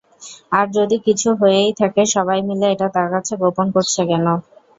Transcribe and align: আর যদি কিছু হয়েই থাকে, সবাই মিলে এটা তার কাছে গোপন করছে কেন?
আর 0.51 0.65
যদি 0.77 0.97
কিছু 1.07 1.29
হয়েই 1.39 1.71
থাকে, 1.79 2.01
সবাই 2.15 2.39
মিলে 2.47 2.67
এটা 2.69 2.87
তার 2.95 3.07
কাছে 3.13 3.33
গোপন 3.41 3.67
করছে 3.75 4.01
কেন? 4.09 4.25